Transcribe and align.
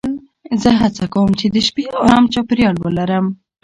زه 0.61 0.69
هڅه 0.81 1.03
کوم 1.13 1.29
چې 1.39 1.47
د 1.55 1.57
شپې 1.67 1.83
ارام 2.03 2.23
چاپېریال 2.33 2.75
ولرم. 2.79 3.25